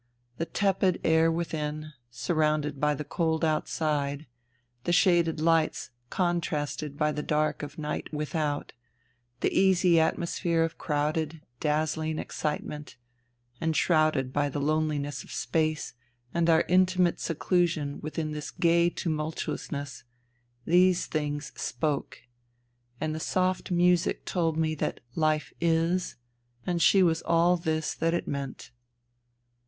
[0.39, 4.25] The tepid air within, surrounded by the cold outside,
[4.83, 8.73] the shaded lights contrasted by the dark of night without,
[9.41, 12.95] the easy atmosphere of crowded, dazzling excitement,
[13.61, 15.93] en shrouded by the loneliness of space,
[16.33, 20.01] and our intimate seclusion within this gay tumultuousness—
[20.65, 22.21] these things spoke.
[22.99, 26.15] And the soft music told me that hfe is,
[26.65, 28.71] and that she was all this that it meant.